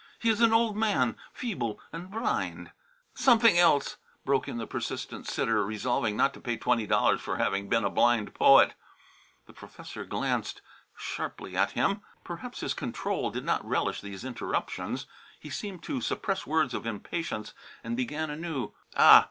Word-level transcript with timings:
He 0.17 0.29
is 0.29 0.41
an 0.41 0.51
old 0.51 0.75
man, 0.75 1.15
feeble, 1.31 1.79
blind" 1.93 2.71
"Something 3.27 3.59
else," 3.59 3.97
broke 4.25 4.47
in 4.47 4.57
the 4.57 4.65
persistent 4.65 5.27
sitter, 5.27 5.63
resolving 5.63 6.17
not 6.17 6.33
to 6.33 6.39
pay 6.41 6.57
twenty 6.57 6.87
dollars 6.87 7.21
for 7.21 7.37
having 7.37 7.69
been 7.69 7.83
a 7.85 7.89
blind 7.91 8.33
poet. 8.33 8.73
The 9.45 9.53
professor 9.53 10.03
glanced 10.03 10.59
sharply 10.97 11.55
at 11.55 11.73
him. 11.73 12.01
Perhaps 12.23 12.61
his 12.61 12.73
control 12.73 13.29
did 13.29 13.45
not 13.45 13.63
relish 13.63 14.01
these 14.01 14.25
interruptions. 14.25 15.05
He 15.39 15.51
seemed 15.51 15.83
to 15.83 16.01
suppress 16.01 16.47
words 16.47 16.73
of 16.73 16.87
impatience 16.87 17.53
and 17.83 17.95
began 17.95 18.31
anew. 18.31 18.73
"Ah! 18.97 19.19